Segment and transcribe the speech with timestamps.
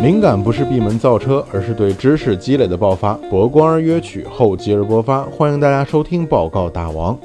[0.00, 3.12] 灵感不是闭门造车，而是对知识积累的爆发。
[3.28, 5.24] 博观而约取，厚积而薄发。
[5.24, 7.18] 欢迎大家收听报告大王。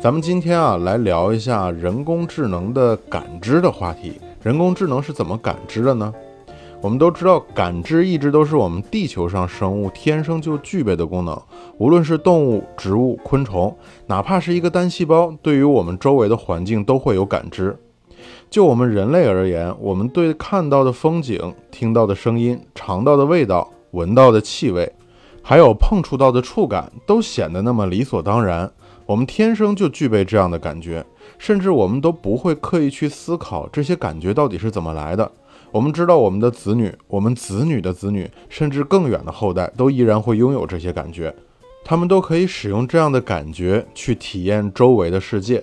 [0.00, 4.14] 咱们今天啊，来聊一下人工智能的感知的话题。
[4.42, 6.10] 人工智能是怎么感知的呢？
[6.80, 11.38] 我们都知道，感知一直都是我们地球上生物天生就具备的功能。
[11.76, 13.76] 无论是动物、植物、昆虫，
[14.06, 17.76] 哪怕是一个单细胞，对于我们周围的环境都会有感知。
[18.50, 24.92] 就我们人类而言，我们对看到的风景、听到的声音、尝到的味道、闻到的气味，
[25.40, 28.68] 还有碰触到的触感，都显得那么理所当然。
[29.06, 31.06] 我们天生就具备这样的感觉，
[31.38, 35.30] 甚至我们都不会刻意去思考这些感觉到底是怎么来的。
[35.70, 41.32] 我们知道，我们的子女、我们子女的子女，甚至更远的后代，都依然会拥有这些感觉，
[41.84, 45.62] 他们都可以使用这样的感觉去体验周围的世界。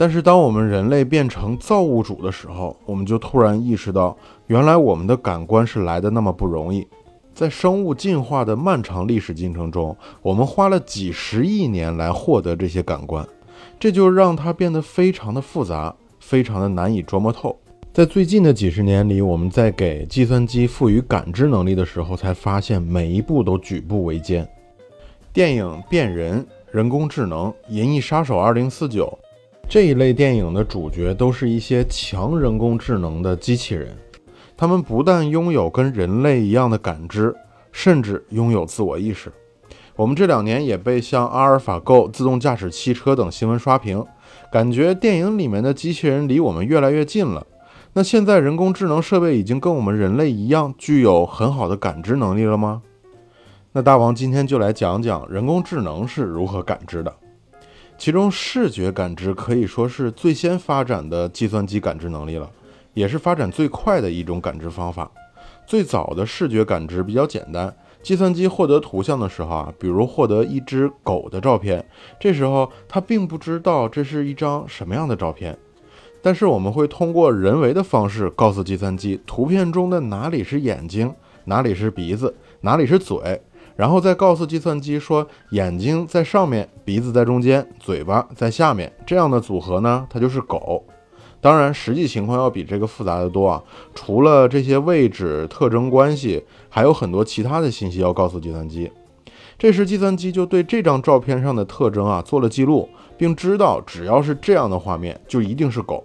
[0.00, 6.86] 但是，当我们人类变成造物主的时候，我们就突然意识到，原来我们的感官是来的那么不容易。
[7.34, 13.26] 在生物进化的漫长历史进程中，我们花了几十亿年来获得这些感官，
[13.80, 17.58] 这就让它变得非常的复杂，非常的难以琢磨透。
[17.92, 24.48] 在最近的几十年里，我们在给计算机赋予感知能力的时候，才发现每一步都举步维艰。
[25.32, 26.40] 电影《变人》，
[26.70, 28.88] 人工智能，《银翼杀手2049》。
[29.68, 33.94] 这一类电影的主角都是一些强人工智能的机器人，
[34.56, 37.36] 他们不但拥有跟人类一样的感知，
[37.70, 39.30] 甚至拥有自我意识。
[39.94, 44.02] 我们这两年也被像阿尔法狗自动驾驶汽车等新闻刷屏，
[44.50, 47.46] 感觉电影里面的机器人离我们越来越近了。
[47.92, 52.80] 那现在人工智能设备已经跟我们人类一样具有很好的感知能力了吗？
[53.72, 57.14] 那大王今天就来讲讲人工智能是如何感知的。
[57.98, 62.48] 其中，视觉感知可以说是最先发展的计算机感知能力了，
[62.94, 65.10] 也是发展最快的一种感知方法。
[65.66, 71.84] 最早的视觉感知比较简单，计算机获得图像的时候啊，比如获得一只狗的照片，
[72.20, 75.58] 这时候它并不知道这是一张什么样的照片，
[76.22, 81.12] 但是我们会通过人为的方式告诉计算机，图片中的哪里是眼睛，
[81.46, 83.42] 哪里是鼻子，哪里是嘴。
[83.78, 90.84] 然后再告诉计算机说，眼睛在上面，鼻子在中间，嘴巴在下面，这样的组合呢，它就是狗。
[91.40, 93.62] 当然，实际情况要比这个复杂的多啊。
[93.94, 98.90] 除了这些位置特征关系，还有很多其他的信息要告诉计算机。
[99.56, 106.02] 这时，计算机就对这张照片上的特征啊做了记录，并知道只要是这样的画面，就一定是狗。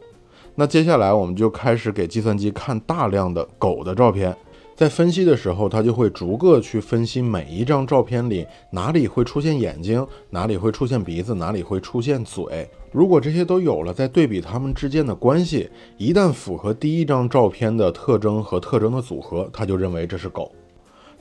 [0.53, 4.37] 那接下来，我们就开始给计算机看大量的狗的照片。
[4.75, 12.67] 在分析的时候，它就会逐个去分析每一张照片里哪里会出现眼睛，哪里会出现鼻子，哪里会出现嘴。
[12.91, 20.51] 如果这些都有了，再对比它们之间的关系，一旦符合第一张照片的特征和特征的组合，它就认为这是狗。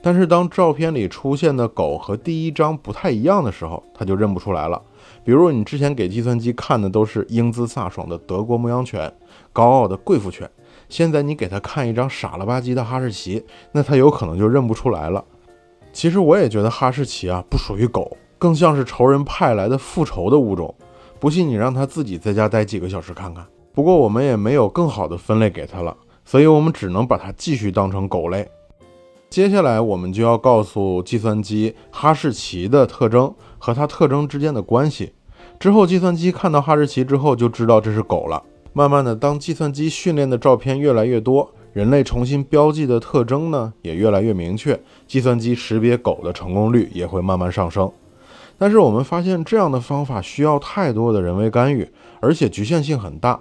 [0.01, 4.81] 但是当照片里出现的狗和第一张不太一样的时候，它就认不出来了。
[5.23, 9.11] 比如你之前给计算机看的都是英姿飒爽的德国牧羊犬，
[9.53, 10.49] 高傲的贵妇犬。
[10.93, 15.25] 现在你给他看一张傻了吧唧的哈士奇，那他有可能就认不出来了。
[15.91, 20.71] 其实我也觉得哈士奇啊不属于狗，更像是仇人派来的复仇的物种。
[21.19, 23.43] 不信你让他自己在家待几个小时看看。
[23.73, 28.47] 不过我们也没有更好的分类给他了，所以我们只能把它继续当成狗类。
[29.31, 35.11] 接下来我们就要告诉计算机哈士奇的特征和它特征之间的关系。
[35.59, 38.43] 之后计算机看到哈士奇之后就知道这是狗了。
[38.73, 47.91] 慢慢的，当计算机训练的照片越来越多，人类重新标记的特征呢也越来越明确，计算机识别狗的成功率也会慢慢上升。
[48.57, 51.87] 但是我们发现这样的方法需要太多的人为干预，
[52.19, 53.39] 而且局限性很大。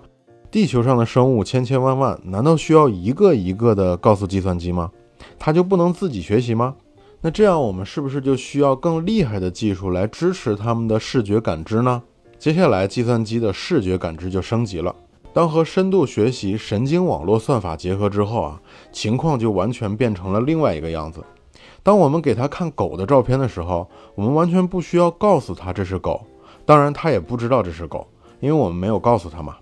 [0.50, 4.90] 地球上的生物千千万万，难道需要一个一个的告诉计算机吗？
[5.38, 6.74] 它就不能自己学习吗？
[7.22, 12.02] 那这样我们是不是就需要更厉害的技术来支持他们的视觉感知呢？
[12.38, 14.94] 接下来计算机的视觉感知就升级了。
[15.32, 18.60] 当和深度学习神经网络算法结合之后啊，
[18.92, 21.24] 情况就完全变成了另外一个样子。
[21.82, 26.20] 当我们给他看狗的照片的时候，我们完全不需要告诉他这是狗，
[26.66, 28.06] 当然他也不知道这是狗，
[28.40, 29.56] 因为我们没有告诉他嘛。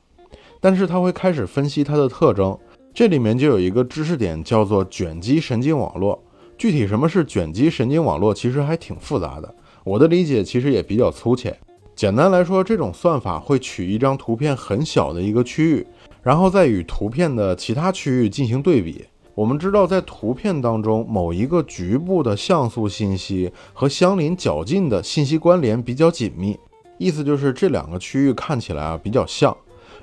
[0.61, 2.59] 但是他会开始分析它的特征，
[2.93, 6.23] 这里面就有一个知识点叫做卷积神经网络。
[6.59, 11.57] 具体什么是卷积神经网络，其实还挺复杂的，我的理解其实也比较粗浅。
[12.01, 15.87] 简单来说，这种算法会取一张图片很小的一个区域，
[16.23, 19.05] 然后再与图片的其他区域进行对比。
[19.35, 26.59] 我们知道，在图片当中某一个局部的像素信息和相邻较近的信息关联比较紧密，
[26.97, 29.55] 意思就是这两个区域看起来啊比较像，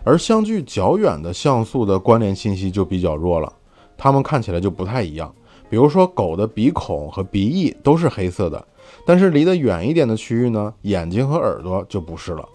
[0.04, 3.52] 而相距较远的像素的关联信息就比较弱了。
[3.98, 5.34] 它们看起来就不太一样。
[5.70, 8.66] 比如说，狗的鼻孔和鼻翼都是黑色的，
[9.06, 12.48] 但是离得远一点的区域呢，眼睛和耳朵就不是了。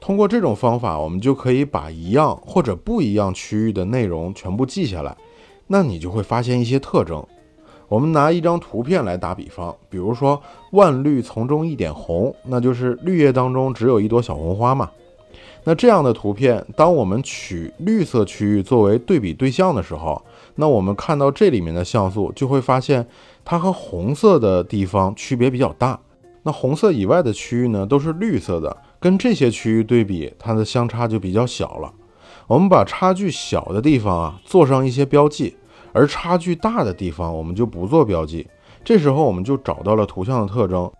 [0.00, 5.16] 通过这种方法，我们就可以把一样或者不一样区域的内容全部记下来，
[5.66, 7.24] 那你就会发现一些特征。
[7.88, 10.40] 我们拿一张图片来打比方，比如说
[10.72, 14.90] “万绿丛中一点红”，那就是绿叶当中只有一朵小红花嘛。
[15.64, 20.22] 那这样的图片，当我们取绿色区域作为对比对象的时候，
[20.60, 23.06] 那我们看到这里面的像素，就会发现
[23.44, 25.98] 它和红色的地方区别比较大。
[26.42, 31.92] 那红色以外的区域呢，都是绿色的，跟这些区域对比，它的相差就比较小了。
[32.48, 35.56] 我们把差距小的地方啊，做上一些标记。
[35.92, 38.46] 而差距大的地方，我们就不做标记。
[38.84, 40.90] 这时候我们就找到了图像的特征。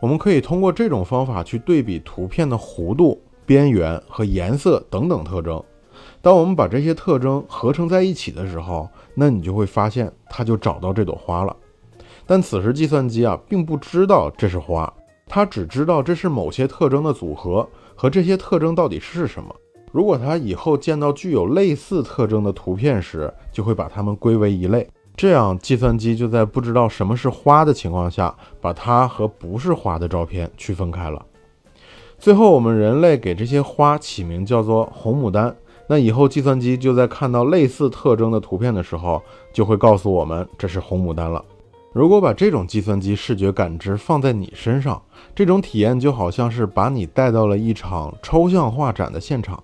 [0.00, 5.62] 我们可以通过这种方法去对比图片的弧度、边缘和颜色等等特征。
[6.20, 11.56] 当我们把这些特征合成在一起的时候，那你就会发现它就找到这朵花了。
[12.26, 14.92] 但此时计算机啊，并不知道这是花，
[15.26, 19.54] 它只知道这是某些特征的组合，和这些特征到底是什么。
[19.90, 24.86] 如果它以后见到具有类似特征的图片时，就会把它们归为一类。
[25.16, 31.24] 这样，计算机就在不知道什么是花的情况下，把它和不是花的照片区分开了。
[32.18, 35.56] 最后，我们人类给这些花起名叫做红牡丹。
[35.90, 41.42] 那以后，计算机就在看到类似特征的图片的时候，就会告诉我们这是红牡丹了。
[41.94, 45.02] 如果把这种计算机视觉感知放在你身上，
[45.34, 49.60] 这种体验就好像是把你带到了一场抽象画展的现场。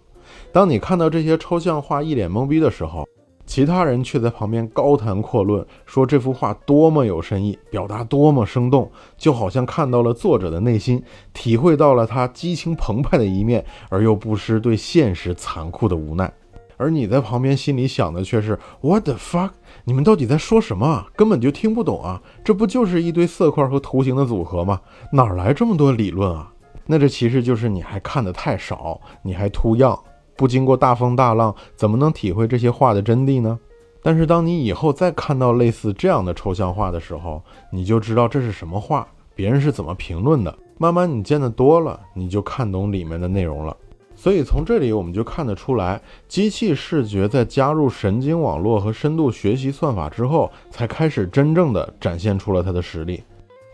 [0.50, 3.06] 当你看到这些抽象画一脸懵逼的时候，
[3.46, 11.02] 其他人却在旁边高谈阔论，说这幅画多么有深意，表达多么生动，就好像看到了作者的内心，
[11.32, 16.32] 体会到了他激情澎湃的一面，而又不失对现实残酷的无奈。
[16.76, 19.50] 而你在旁边心里想的却是 What the fuck？
[19.85, 21.06] 你们到底在说什么啊？
[21.14, 22.20] 根本就听不懂啊！
[22.43, 24.81] 这不就是一堆色块和图形的组合吗？
[25.12, 26.50] 哪来这么多理论啊？
[26.87, 29.96] 那这其实就是你还看得太少，你还图样。
[30.36, 33.58] 不经过大风大浪，怎么能体会这些画的真谛呢？
[34.02, 40.54] 但是当你以后再看到类似这样的抽象画的时候，你就知道这是什么画，别人是怎么评论的。
[40.76, 43.76] 慢慢你见得多了，你就看懂里面的内容了。
[44.16, 53.22] 所以从这里我们就看得出来，机器视觉在加入神经网络和深度学习算法之后，才开始真正的展现出了它的实力。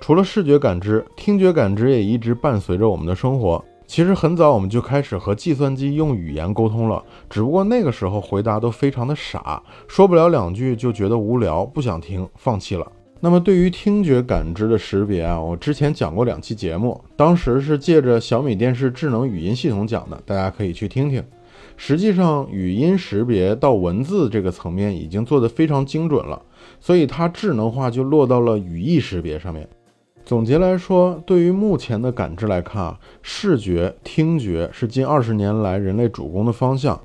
[0.00, 3.62] 除了视觉感知，听觉感知也一直伴随着我们的生活。
[3.90, 12.86] 其实很早我们就开始和计算机用语言沟通了，只不过那个时候回答都非常的傻，说不了两句就觉得无聊，不想听，放弃了。
[13.18, 21.20] 那么对于听觉感知的识别啊，我之前讲过两期节目，当时是借着小米电视智能语音系统讲的，大家可以去听听。
[21.76, 26.40] 实际上，语音识别到文字这个层面已经做得非常精准了，
[26.78, 29.68] 所以它智能化就落到了语义识别上面。
[30.30, 36.96] 总结来说，对于目前的感知来看啊，视觉、听觉是近二十年来人类主攻的方向。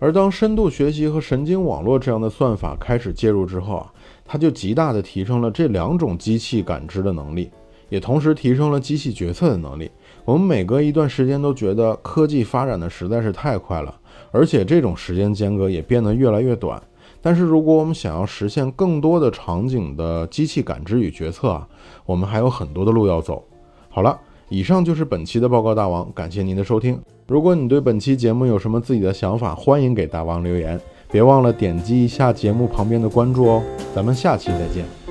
[0.00, 3.92] 而当深度学习和神经网络这样的算法开始介入之后啊，
[4.24, 7.52] 它就极大的提升了这两种机器感知的能力，
[7.88, 9.88] 也同时提升了机器决策的能力。
[10.24, 13.96] 我们每隔一段时间都觉得科技发展的实在是太快了，
[14.32, 16.82] 而且这种时间间隔也变得越来越短。
[17.22, 21.68] 但是，如果我们想要实现更多的场景的机器感知与决策啊，
[22.04, 23.42] 我们还有很多的路要走。
[23.88, 27.00] 好了，以上就是本期的报告大王，感谢您的收听。
[27.28, 30.78] 如果你对本期节目有什么自己的想法，欢迎给大王留言，
[31.10, 33.62] 别忘了点击一下节目旁边的关注哦。
[33.94, 35.01] 咱们下期再见。